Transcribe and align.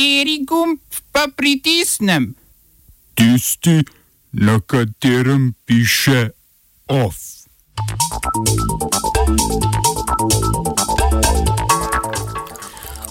Kateri 0.00 0.44
gumb 0.48 0.80
pa 1.12 1.28
pritisnem? 1.36 2.34
Tisti, 3.14 3.84
na 4.32 4.56
katerem 4.60 5.52
piše 5.64 6.30
OF. 6.88 7.16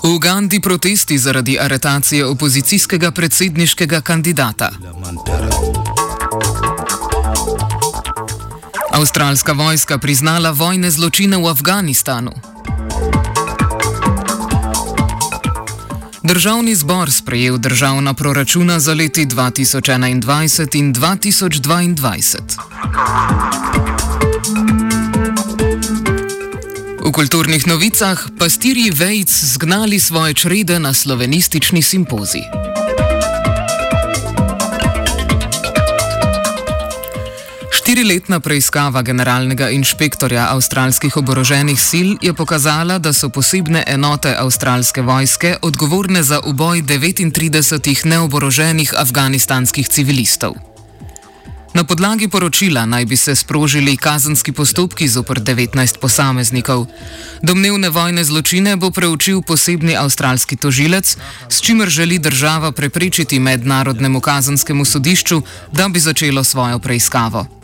V 0.02 0.10
Ugandi 0.16 0.60
protesti 0.60 1.18
zaradi 1.18 1.60
aretacije 1.60 2.26
opozicijskega 2.26 3.12
predsedniškega 3.12 4.02
kandidata. 4.02 4.72
Avstralska 8.92 9.54
vojska 9.54 9.98
priznala 9.98 10.52
vojne 10.52 10.92
zločine 10.92 11.38
v 11.38 11.54
Afganistanu. 11.54 12.32
Državni 16.30 16.76
zbor 16.76 17.12
sprejel 17.12 17.58
državna 17.58 18.14
proračuna 18.14 18.80
za 18.80 18.94
leti 18.94 19.26
2021 19.26 20.76
in 20.76 20.94
2022. 20.94 22.40
V 27.06 27.12
kulturnih 27.12 27.68
novicah 27.68 28.28
pastirji 28.40 28.92
vejc 28.92 29.30
zgnali 29.44 30.00
svoje 30.00 30.34
črede 30.34 30.80
na 30.80 30.94
slovenistični 30.94 31.82
simpozij. 31.82 32.69
Štiriletna 37.90 38.38
preiskava 38.38 39.02
generalnega 39.02 39.72
inšpektorja 39.74 40.44
avstralskih 40.54 41.16
oboroženih 41.18 41.80
sil 41.90 42.10
je 42.22 42.30
pokazala, 42.38 43.00
da 43.02 43.10
so 43.18 43.32
posebne 43.34 43.82
enote 43.88 44.30
avstralske 44.38 45.02
vojske 45.02 45.56
odgovorne 45.66 46.22
za 46.24 46.38
uboj 46.46 46.84
39 46.86 48.06
neoboroženih 48.06 48.94
afganistanskih 48.94 49.90
civilistov. 49.90 50.54
Na 51.74 51.84
podlagi 51.84 52.28
poročila 52.28 52.86
naj 52.86 53.06
bi 53.06 53.18
se 53.18 53.36
sprožili 53.36 53.98
kazenski 53.98 54.52
postopki 54.52 55.10
zopr 55.10 55.42
19 55.42 55.98
posameznikov. 55.98 56.86
Domnevne 57.42 57.90
vojne 57.90 58.24
zločine 58.24 58.78
bo 58.78 58.92
preučil 58.92 59.42
posebni 59.42 59.98
avstralski 59.98 60.56
tožilec, 60.56 61.18
s 61.50 61.62
čimer 61.62 61.90
želi 61.90 62.20
država 62.20 62.72
preprečiti 62.72 63.40
mednarodnemu 63.40 64.20
kazenskemu 64.22 64.86
sodišču, 64.86 65.42
da 65.72 65.88
bi 65.88 66.00
začelo 66.00 66.44
svojo 66.44 66.80
preiskavo. 66.80 67.59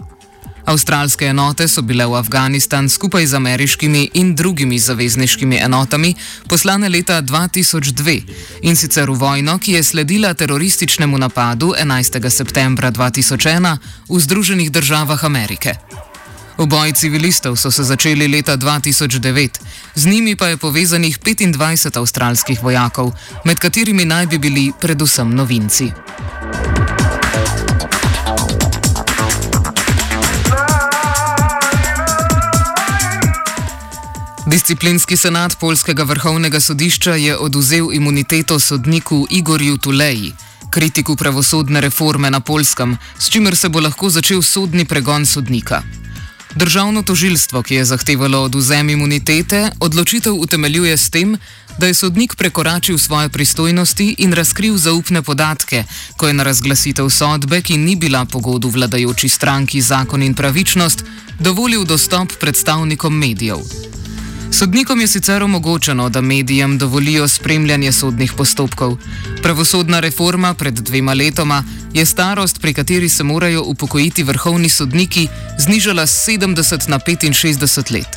Avstralske 0.66 1.26
enote 1.30 1.68
so 1.68 1.82
bile 1.82 2.06
v 2.06 2.18
Afganistan 2.18 2.90
skupaj 2.90 3.26
z 3.26 3.34
ameriškimi 3.38 4.10
in 4.14 4.36
drugimi 4.36 4.80
zavezniškimi 4.80 5.60
enotami 5.62 6.16
poslane 6.50 6.90
leta 6.90 7.22
2002 7.22 8.22
in 8.62 8.76
sicer 8.76 9.10
v 9.10 9.14
vojno, 9.14 9.60
ki 9.60 9.78
je 9.78 9.84
sledila 9.84 10.34
terorističnemu 10.34 11.18
napadu 11.18 11.74
11. 11.78 12.30
septembra 12.30 12.92
2001 12.92 13.78
v 14.10 14.20
Združenih 14.20 14.72
državah 14.72 15.24
Amerike. 15.24 15.76
Oboji 16.58 16.94
civilistov 16.94 17.56
so 17.56 17.72
se 17.72 17.84
začeli 17.84 18.28
leta 18.28 18.58
2009, 18.58 19.60
z 19.96 20.06
njimi 20.06 20.36
pa 20.36 20.48
je 20.48 20.58
povezanih 20.58 21.20
25 21.20 22.00
avstralskih 22.00 22.64
vojakov, 22.64 23.12
med 23.46 23.60
katerimi 23.60 24.06
naj 24.06 24.28
bi 24.28 24.38
bili 24.38 24.72
predvsem 24.82 25.36
novinci. 25.36 25.92
Disciplinski 34.56 35.18
senat 35.18 35.58
Polskega 35.60 36.04
vrhovnega 36.04 36.60
sodišča 36.64 37.16
je 37.16 37.38
oduzel 37.38 37.90
imuniteto 37.94 38.60
sodniku 38.60 39.28
Igorju 39.30 39.78
Tuleji, 39.78 40.32
kritiku 40.72 41.16
pravosodne 41.16 41.82
reforme 41.82 42.32
na 42.32 42.40
Polskem, 42.40 42.98
s 43.20 43.28
čimer 43.30 43.56
se 43.56 43.70
bo 43.70 43.82
lahko 43.84 44.10
začel 44.10 44.42
sodni 44.42 44.86
pregon 44.86 45.26
sodnika. 45.26 45.82
Državno 46.56 47.04
tožilstvo, 47.04 47.64
ki 47.64 47.76
je 47.76 47.86
zahtevalo 47.86 48.44
oduzem 48.44 48.90
imunitete, 48.90 49.72
odločitev 49.80 50.34
utemeljuje 50.34 50.98
s 50.98 51.10
tem, 51.10 51.36
da 51.78 51.88
je 51.88 51.94
sodnik 51.94 52.36
prekoračil 52.36 52.98
svoje 52.98 53.30
pristojnosti 53.30 54.16
in 54.18 54.34
razkril 54.34 54.78
zaupne 54.78 55.22
podatke, 55.22 55.84
ko 56.18 56.28
je 56.28 56.34
na 56.34 56.44
razglasitev 56.44 57.10
sodbe, 57.10 57.62
ki 57.62 57.78
ni 57.78 57.96
bila 57.96 58.24
pogodu 58.26 58.70
vladajoči 58.70 59.30
stranki 59.30 59.82
Zakon 59.82 60.24
in 60.24 60.34
pravičnost, 60.34 61.04
dovolil 61.40 61.84
dostop 61.84 62.40
predstavnikom 62.40 63.18
medijev. 63.18 63.60
Sodnikom 64.56 65.02
je 65.02 65.08
sicer 65.08 65.44
omogočeno, 65.44 66.10
da 66.10 66.22
medijem 66.22 66.78
dovolijo 66.78 67.28
spremljanje 67.28 67.92
sodnih 67.92 68.34
postopkov. 68.38 68.98
Pravosodna 69.44 70.00
reforma 70.00 70.54
pred 70.54 70.74
dvema 70.74 71.14
letoma 71.14 71.64
je 71.94 72.06
starost, 72.06 72.62
pri 72.62 72.74
kateri 72.74 73.10
se 73.10 73.24
morajo 73.24 73.64
upokojiti 73.64 74.24
vrhovni 74.24 74.70
sodniki, 74.70 75.28
znižala 75.58 76.06
z 76.06 76.32
70 76.32 76.90
na 76.90 77.00
65 77.00 77.92
let. 77.94 78.08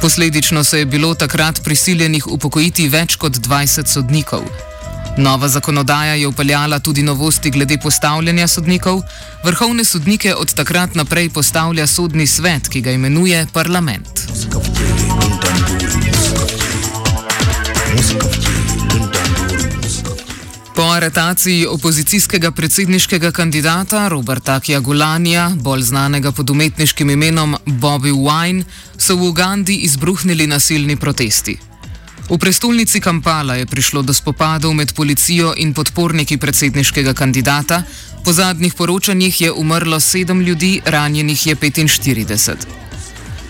Posledično 0.00 0.64
se 0.64 0.78
je 0.78 0.86
bilo 0.86 1.14
takrat 1.14 1.60
prisiljenih 1.64 2.26
upokojiti 2.26 2.88
več 2.88 3.16
kot 3.16 3.32
20 3.32 3.86
sodnikov. 3.86 4.42
Nova 5.16 5.48
zakonodaja 5.48 6.14
je 6.14 6.26
upeljala 6.26 6.78
tudi 6.78 7.02
novosti 7.02 7.50
glede 7.50 7.78
postavljanja 7.82 8.48
sodnikov. 8.48 9.02
Vrhovne 9.44 9.84
sodnike 9.84 10.34
od 10.34 10.54
takrat 10.54 10.94
naprej 10.94 11.30
postavlja 11.30 11.86
sodni 11.86 12.26
svet, 12.26 12.68
ki 12.68 12.80
ga 12.80 12.90
imenuje 12.90 13.46
parlament. 13.52 14.08
Po 20.78 20.82
aretaciji 20.82 21.66
opozicijskega 21.66 22.50
predsedniškega 22.50 23.30
kandidata 23.32 24.08
Roberta 24.08 24.60
Kjagulanija, 24.60 25.50
bolj 25.60 25.82
znanega 25.82 26.32
pod 26.32 26.50
umetniškim 26.50 27.10
imenom 27.10 27.56
Bobby 27.66 28.12
Wine, 28.14 28.64
so 28.98 29.16
v 29.16 29.28
Ugandi 29.28 29.74
izbruhnili 29.74 30.46
nasilni 30.46 30.96
protesti. 30.96 31.58
V 32.30 32.38
prestolnici 32.38 33.00
Kampala 33.00 33.54
je 33.54 33.66
prišlo 33.66 34.02
do 34.02 34.14
spopadov 34.14 34.74
med 34.74 34.92
policijo 34.94 35.54
in 35.56 35.74
podporniki 35.74 36.36
predsedniškega 36.36 37.14
kandidata. 37.14 37.82
Po 38.24 38.32
zadnjih 38.32 38.74
poročanjih 38.74 39.40
je 39.40 39.52
umrlo 39.52 40.00
sedem 40.00 40.40
ljudi, 40.40 40.80
ranjenih 40.84 41.46
je 41.46 41.56
45. 41.56 42.87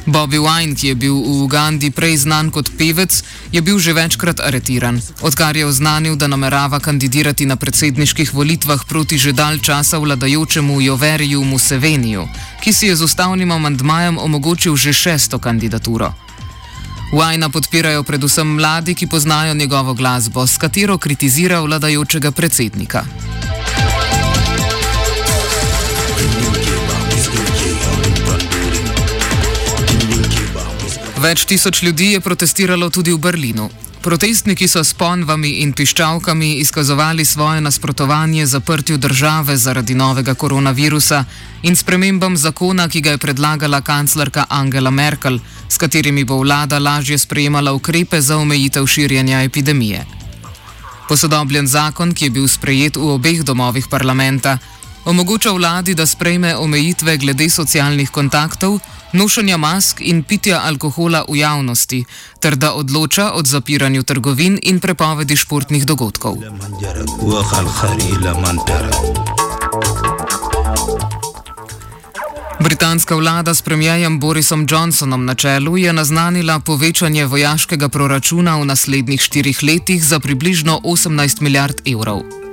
Bobby 0.08 0.38
Wine, 0.40 0.72
ki 0.72 0.86
je 0.88 0.94
bil 0.94 1.12
v 1.12 1.44
Ugandi 1.44 1.90
prej 1.92 2.24
znan 2.24 2.48
kot 2.48 2.72
pevec, 2.80 3.12
je 3.52 3.60
bil 3.60 3.76
že 3.76 3.92
večkrat 3.92 4.40
aretiran, 4.40 4.96
odkar 5.20 5.52
je 5.56 5.68
oznanil, 5.68 6.16
da 6.16 6.26
namerava 6.26 6.80
kandidirati 6.80 7.44
na 7.44 7.56
predsedniških 7.60 8.32
volitvah 8.32 8.88
proti 8.88 9.20
že 9.20 9.36
dalj 9.36 9.60
časa 9.60 10.00
vladajočemu 10.00 10.80
Joveriju 10.80 11.44
Museveniju, 11.44 12.24
ki 12.64 12.72
si 12.72 12.88
je 12.88 12.96
z 12.96 13.04
ustavnim 13.04 13.52
amandmajem 13.52 14.16
omogočil 14.16 14.76
že 14.76 14.96
šesto 14.96 15.36
kandidaturo. 15.38 16.12
Wajna 17.12 17.48
podpirajo 17.48 18.02
predvsem 18.02 18.48
mladi, 18.48 18.94
ki 18.94 19.06
poznajo 19.06 19.54
njegovo 19.54 19.94
glasbo, 19.94 20.46
s 20.46 20.56
katero 20.56 20.98
kritizira 20.98 21.60
vladajočega 21.60 22.30
predsednika. 22.32 23.27
Več 31.18 31.48
tisoč 31.50 31.80
ljudi 31.82 32.12
je 32.12 32.20
protestiralo 32.22 32.90
tudi 32.94 33.10
v 33.10 33.18
Berlinu. 33.18 33.64
Protestniki 34.02 34.68
so 34.70 34.84
s 34.86 34.94
ponvami 34.94 35.48
in 35.64 35.72
piščalkami 35.74 36.52
izkazovali 36.62 37.24
svoje 37.24 37.60
nasprotovanje 37.60 38.46
zaprtju 38.46 38.98
države 39.02 39.56
zaradi 39.56 39.94
novega 39.98 40.34
koronavirusa 40.34 41.24
in 41.62 41.76
spremembam 41.76 42.36
zakona, 42.36 42.86
ki 42.88 43.00
ga 43.00 43.16
je 43.16 43.18
predlagala 43.18 43.80
kanclerka 43.80 44.44
Angela 44.48 44.90
Merkel, 44.90 45.40
s 45.68 45.76
katerimi 45.76 46.24
bo 46.24 46.38
vlada 46.38 46.78
lažje 46.78 47.18
sprejemala 47.18 47.72
ukrepe 47.72 48.20
za 48.20 48.38
omejitev 48.38 48.86
širjenja 48.86 49.42
epidemije. 49.42 50.04
Posodobljen 51.08 51.66
zakon, 51.66 52.14
ki 52.14 52.24
je 52.24 52.30
bil 52.30 52.46
sprejet 52.48 52.96
v 52.96 53.10
obeh 53.16 53.42
domovih 53.42 53.90
parlamenta, 53.90 54.58
omogoča 55.04 55.50
vladi, 55.50 55.94
da 55.94 56.06
sprejme 56.06 56.54
omejitve 56.56 57.16
glede 57.16 57.50
socialnih 57.50 58.10
kontaktov, 58.10 58.78
nošenja 59.12 59.56
mask 59.56 60.00
in 60.00 60.22
pitja 60.22 60.60
alkohola 60.64 61.24
v 61.28 61.36
javnosti, 61.36 62.04
ter 62.40 62.56
da 62.56 62.72
odloča 62.74 63.32
o 63.32 63.42
zapiranju 63.44 64.02
trgovin 64.02 64.58
in 64.62 64.80
prepovedi 64.80 65.36
športnih 65.36 65.86
dogodkov. 65.86 66.36
Britanska 72.60 73.14
vlada 73.14 73.54
s 73.54 73.62
premijejem 73.62 74.20
Borisom 74.20 74.66
Johnsonom 74.70 75.24
na 75.24 75.34
čelu 75.34 75.76
je 75.76 75.92
naznanila 75.92 76.60
povečanje 76.60 77.26
vojaškega 77.26 77.88
proračuna 77.88 78.56
v 78.56 78.64
naslednjih 78.64 79.20
štirih 79.20 79.62
letih 79.62 80.04
za 80.04 80.20
približno 80.20 80.80
18 80.84 81.40
milijard 81.40 81.80
evrov. 81.86 82.47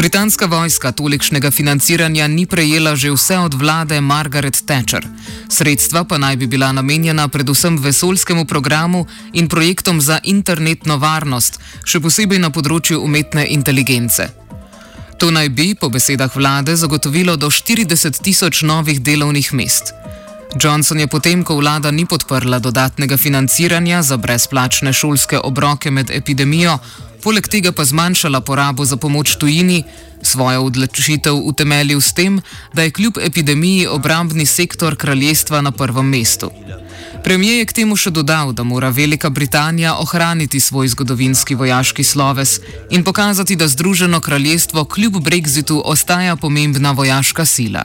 Britanska 0.00 0.46
vojska 0.46 0.92
tolikšnega 0.96 1.50
financiranja 1.52 2.24
ni 2.24 2.46
prejela 2.48 2.96
že 2.96 3.12
vse 3.12 3.36
od 3.38 3.52
vlade 3.54 4.00
Margaret 4.00 4.56
Thatcher. 4.64 5.04
Sredstva 5.44 6.08
pa 6.08 6.16
naj 6.16 6.40
bi 6.40 6.46
bila 6.46 6.72
namenjena 6.72 7.28
predvsem 7.28 7.76
vesoljskemu 7.76 8.44
programu 8.48 9.06
in 9.32 9.48
projektom 9.48 10.00
za 10.00 10.16
internetno 10.24 10.96
varnost, 10.96 11.60
še 11.84 12.00
posebej 12.00 12.40
na 12.40 12.48
področju 12.48 12.96
umetne 13.04 13.44
inteligence. 13.52 14.24
To 15.20 15.28
naj 15.28 15.52
bi, 15.52 15.76
po 15.76 15.92
besedah 15.92 16.32
vlade, 16.32 16.80
zagotovilo 16.80 17.36
do 17.36 17.52
40 17.52 18.24
tisoč 18.24 18.62
novih 18.64 19.04
delovnih 19.04 19.52
mest. 19.52 19.92
Johnson 20.56 21.04
je 21.04 21.12
potem, 21.12 21.44
ko 21.44 21.60
vlada 21.60 21.92
ni 21.92 22.08
podprla 22.08 22.58
dodatnega 22.58 23.20
financiranja 23.20 24.00
za 24.02 24.16
brezplačne 24.16 24.96
šolske 24.96 25.38
obroke 25.38 25.92
med 25.92 26.10
epidemijo, 26.10 26.80
poleg 27.22 27.48
tega 27.48 27.72
pa 27.72 27.84
zmanjšala 27.84 28.40
porabo 28.40 28.84
za 28.84 28.96
pomoč 28.96 29.36
tujini, 29.36 29.84
svojo 30.22 30.64
odločitev 30.64 31.34
utemeljil 31.34 32.00
s 32.00 32.12
tem, 32.12 32.40
da 32.74 32.82
je 32.82 32.90
kljub 32.90 33.18
epidemiji 33.22 33.86
obrambni 33.86 34.46
sektor 34.46 34.96
kraljestva 34.96 35.60
na 35.60 35.70
prvem 35.70 36.08
mestu. 36.08 36.50
Premijer 37.24 37.58
je 37.58 37.66
k 37.68 37.72
temu 37.72 37.96
še 37.96 38.10
dodal, 38.10 38.52
da 38.52 38.64
mora 38.64 38.88
Velika 38.88 39.30
Britanija 39.30 39.94
ohraniti 40.00 40.60
svoj 40.60 40.88
zgodovinski 40.88 41.54
vojaški 41.54 42.04
sloves 42.04 42.60
in 42.90 43.04
pokazati, 43.04 43.56
da 43.56 43.68
Združeno 43.68 44.20
kraljestvo 44.20 44.84
kljub 44.84 45.20
brexitu 45.20 45.82
ostaja 45.84 46.36
pomembna 46.36 46.92
vojaška 46.92 47.44
sila. 47.44 47.84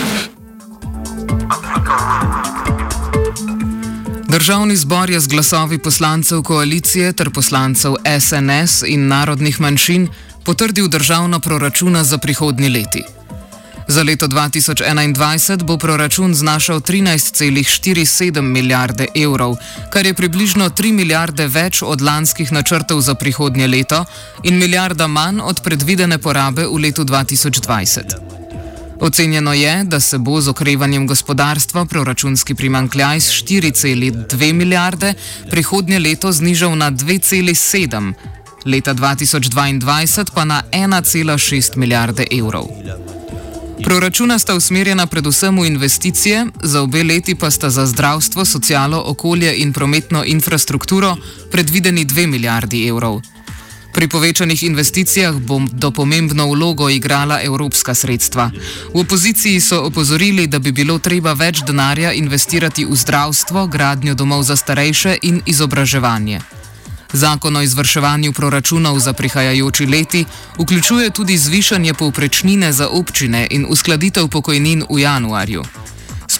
Državni 4.31 4.75
zbor 4.75 5.09
je 5.09 5.19
z 5.19 5.27
glasovi 5.27 5.77
poslancev 5.77 6.41
koalicije 6.41 7.13
ter 7.13 7.29
poslancev 7.29 7.93
SNS 8.19 8.83
in 8.87 9.07
narodnih 9.07 9.61
manjšin 9.61 10.07
potrdil 10.43 10.87
državno 10.87 11.39
proračuna 11.39 12.03
za 12.03 12.17
prihodnji 12.17 12.69
leti. 12.69 13.03
Za 13.87 14.03
leto 14.03 14.27
2021 14.27 15.63
bo 15.63 15.77
proračun 15.77 16.33
znašal 16.33 16.79
13,47 16.79 18.41
milijarde 18.41 19.07
evrov, 19.15 19.55
kar 19.89 20.05
je 20.05 20.13
približno 20.13 20.69
3 20.69 20.93
milijarde 20.93 21.47
več 21.47 21.81
od 21.81 22.01
lanskih 22.01 22.51
načrtov 22.51 23.01
za 23.01 23.15
prihodnje 23.15 23.67
leto 23.67 24.05
in 24.43 24.57
milijarda 24.57 25.07
manj 25.07 25.41
od 25.43 25.61
predvidene 25.63 26.17
porabe 26.17 26.65
v 26.67 26.77
letu 26.77 27.03
2020. 27.03 28.40
Ocenjeno 29.01 29.53
je, 29.53 29.83
da 29.83 29.99
se 29.99 30.17
bo 30.17 30.41
z 30.41 30.47
okrevanjem 30.47 31.07
gospodarstva 31.07 31.85
proračunski 31.85 32.55
primankljaj 32.55 33.19
z 33.19 33.29
4,2 33.29 34.53
milijarde 34.53 35.13
prihodnje 35.49 35.99
leto 35.99 36.31
znižal 36.31 36.77
na 36.77 36.91
2,7, 36.91 38.13
leta 38.65 38.93
2022 38.93 40.25
pa 40.33 40.45
na 40.45 40.61
1,6 40.71 41.77
milijarde 41.77 42.27
evrov. 42.39 42.65
Proračuna 43.83 44.39
sta 44.39 44.55
usmerjena 44.55 45.07
predvsem 45.07 45.59
v 45.59 45.65
investicije, 45.65 46.45
za 46.63 46.81
obe 46.81 47.03
leti 47.03 47.35
pa 47.35 47.51
sta 47.51 47.69
za 47.69 47.85
zdravstvo, 47.85 48.45
socialo, 48.45 49.03
okolje 49.05 49.55
in 49.57 49.73
prometno 49.73 50.23
infrastrukturo 50.25 51.15
predvideni 51.51 52.05
2 52.05 52.27
milijardi 52.27 52.87
evrov. 52.87 53.21
Pri 53.93 54.07
povečanih 54.07 54.63
investicijah 54.63 55.35
bom 55.35 55.67
do 55.71 55.91
pomembno 55.91 56.47
vlogo 56.47 56.89
igrala 56.89 57.41
evropska 57.43 57.93
sredstva. 57.93 58.51
V 58.93 58.99
opoziciji 58.99 59.61
so 59.61 59.83
opozorili, 59.83 60.47
da 60.47 60.59
bi 60.59 60.71
bilo 60.71 60.99
treba 60.99 61.33
več 61.33 61.63
denarja 61.67 62.13
investirati 62.13 62.85
v 62.85 62.95
zdravstvo, 62.95 63.67
gradnjo 63.67 64.15
domov 64.15 64.43
za 64.43 64.55
starejše 64.55 65.17
in 65.21 65.41
izobraževanje. 65.45 66.39
Zakon 67.13 67.55
o 67.55 67.61
izvrševanju 67.61 68.31
proračunov 68.33 68.99
za 68.99 69.13
prihajajoči 69.13 69.85
leti 69.85 70.25
vključuje 70.57 71.09
tudi 71.09 71.37
zvišanje 71.37 71.93
povprečnine 71.93 72.71
za 72.73 72.87
občine 72.87 73.47
in 73.51 73.65
uskladitev 73.69 74.27
pokojnin 74.27 74.85
v 74.89 74.99
januarju. 74.99 75.63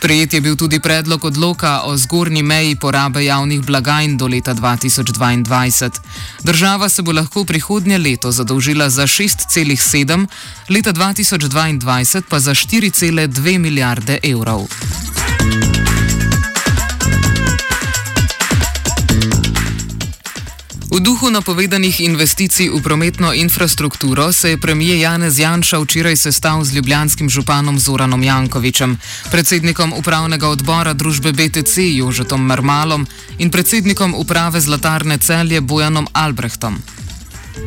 Sprejet 0.02 0.34
je 0.34 0.42
bil 0.42 0.56
tudi 0.58 0.80
predlog 0.80 1.26
odloka 1.26 1.82
o 1.86 1.98
zgornji 1.98 2.42
meji 2.44 2.76
porabe 2.76 3.22
javnih 3.26 3.62
blagajn 3.62 4.18
do 4.18 4.28
leta 4.28 4.54
2022. 4.54 5.90
Država 6.42 6.90
se 6.90 7.02
bo 7.02 7.12
lahko 7.12 7.46
prihodnje 7.46 7.98
leto 7.98 8.32
zadolžila 8.32 8.90
za 8.90 9.06
6,7, 9.06 10.28
leta 10.70 10.94
2022 10.94 12.22
pa 12.30 12.40
za 12.40 12.52
4,2 12.52 13.58
milijarde 13.58 14.18
evrov. 14.24 14.66
V 20.92 21.00
duhu 21.00 21.32
napovedanih 21.32 22.04
investicij 22.04 22.68
v 22.68 22.84
prometno 22.84 23.32
infrastrukturo 23.34 24.34
se 24.34 24.50
je 24.50 24.58
premijer 24.60 24.98
Janez 24.98 25.40
Janša 25.40 25.80
včeraj 25.80 26.18
sestal 26.20 26.64
z 26.64 26.76
ljubljanskim 26.76 27.30
županom 27.30 27.80
Zoranom 27.80 28.24
Jankovičem, 28.24 28.98
predsednikom 29.32 29.94
upravnega 29.96 30.52
odbora 30.52 30.94
družbe 30.94 31.32
BTC 31.32 31.96
Jožetom 31.96 32.44
Mermalom 32.44 33.08
in 33.40 33.48
predsednikom 33.48 34.16
uprave 34.20 34.60
Zlatarne 34.60 35.18
celje 35.18 35.62
Bojanom 35.62 36.08
Albrehtom. 36.12 36.76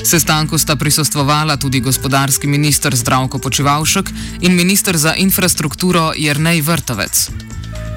Sestanku 0.05 0.59
sta 0.59 0.77
prisostvovala 0.77 1.57
tudi 1.57 1.81
gospodarski 1.81 2.47
minister 2.47 2.97
Zdravko 2.97 3.39
Počivalšek 3.39 4.11
in 4.41 4.53
minister 4.53 4.97
za 4.97 5.15
infrastrukturo 5.17 6.13
Jrnej 6.17 6.61
Vrtovec. 6.61 7.44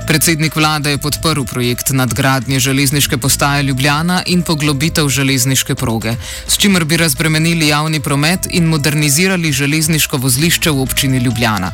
Predsednik 0.08 0.56
vlade 0.56 0.90
je 0.90 0.98
podprl 0.98 1.44
projekt 1.44 1.90
nadgradnje 1.92 2.60
železniške 2.60 3.18
postaje 3.18 3.64
Ljubljana 3.64 4.22
in 4.26 4.42
poglobitev 4.42 5.10
železniške 5.10 5.76
proge, 5.76 6.14
s 6.48 6.58
čimer 6.58 6.86
bi 6.86 6.98
razbremenili 6.98 7.68
javni 7.68 8.00
promet 8.00 8.48
in 8.50 8.66
modernizirali 8.66 9.52
železniško 9.52 10.18
vozlišče 10.18 10.72
v 10.72 10.82
občini 10.82 11.18
Ljubljana. 11.18 11.72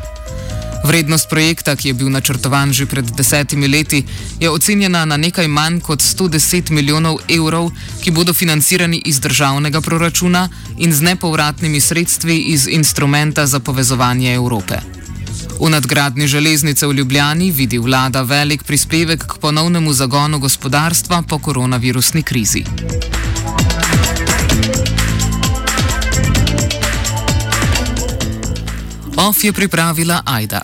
Vrednost 0.84 1.30
projekta, 1.30 1.76
ki 1.76 1.88
je 1.88 1.94
bil 1.94 2.10
načrtovan 2.10 2.74
že 2.74 2.86
pred 2.86 3.06
desetimi 3.06 3.68
leti, 3.68 4.04
je 4.40 4.50
ocenjena 4.50 5.06
na 5.06 5.18
nekaj 5.18 5.48
manj 5.48 5.80
kot 5.80 6.02
110 6.02 6.72
milijonov 6.72 7.20
evrov, 7.30 7.70
ki 8.02 8.12
bodo 8.12 8.34
financirani 8.34 9.02
iz 9.06 9.20
državnega 9.20 9.82
proračuna 9.82 10.50
in 10.78 10.94
z 10.94 11.02
nepovratnimi 11.02 11.82
sredstvi 11.82 12.38
iz 12.38 12.68
instrumenta 12.68 13.46
za 13.48 13.60
povezovanje 13.60 14.34
Evrope. 14.34 14.93
V 15.64 15.70
nadgradni 15.70 16.28
železnice 16.28 16.88
v 16.88 16.94
Ljubljani 16.94 17.52
vidi 17.52 17.78
vlada 17.78 18.22
velik 18.22 18.64
prispevek 18.64 19.24
k 19.24 19.38
ponovnemu 19.40 19.94
zagonu 19.94 20.40
gospodarstva 20.40 21.22
po 21.30 21.40
koronavirusni 21.40 22.24
krizi. 22.24 22.64
OF 29.16 29.44
je 29.44 29.54
pripravila 29.54 30.22
Aida. 30.26 30.60